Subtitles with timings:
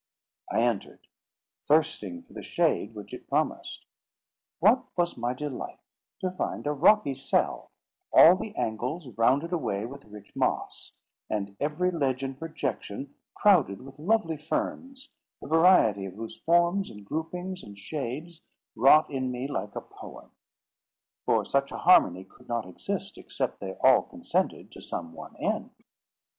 [0.51, 1.05] I entered,
[1.63, 3.85] thirsting for the shade which it promised.
[4.57, 5.77] What was my delight
[6.21, 7.69] to find a rocky cell,
[8.11, 10.93] all the angles rounded away with rich moss,
[11.29, 17.05] and every ledge and projection crowded with lovely ferns, the variety of whose forms, and
[17.05, 18.41] groupings, and shades
[18.75, 20.31] wrought in me like a poem;
[21.27, 25.69] for such a harmony could not exist, except they all consented to some one end!